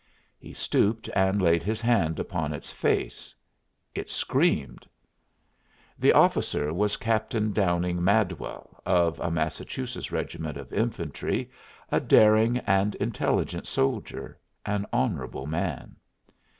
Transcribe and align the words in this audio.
He 0.39 0.51
stooped 0.55 1.11
and 1.15 1.39
laid 1.39 1.61
his 1.61 1.79
hand 1.79 2.17
upon 2.19 2.53
its 2.53 2.71
face. 2.71 3.35
It 3.93 4.09
screamed. 4.09 4.87
The 5.99 6.11
officer 6.11 6.73
was 6.73 6.97
Captain 6.97 7.53
Downing 7.53 8.03
Madwell, 8.03 8.81
of 8.83 9.19
a 9.19 9.29
Massachusetts 9.29 10.11
regiment 10.11 10.57
of 10.57 10.73
infantry, 10.73 11.51
a 11.91 11.99
daring 11.99 12.57
and 12.65 12.95
intelligent 12.95 13.67
soldier, 13.67 14.39
an 14.65 14.87
honorable 14.91 15.45
man. 15.45 15.95